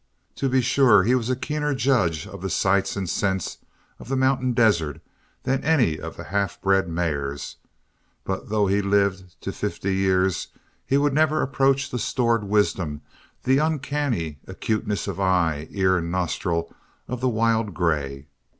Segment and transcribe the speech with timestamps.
[0.37, 3.59] To be sure, he was a keener judge of the sights and scents
[3.99, 4.99] of the mountain desert
[5.43, 7.57] than any of the half bred mares
[8.23, 10.47] but though he lived to fifty years
[10.87, 13.01] he would never approach the stored wisdom,
[13.43, 16.73] the uncanny acuteness of eye, ear, and nostril
[17.07, 18.25] of the wild grey.